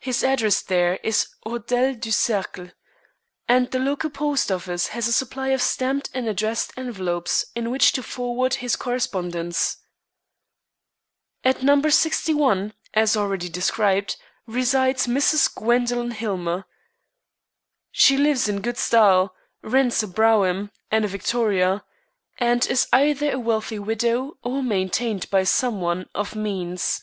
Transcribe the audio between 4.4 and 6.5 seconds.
office has a supply of stamped and